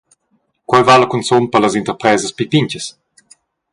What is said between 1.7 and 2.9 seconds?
interpresas pli pintgas.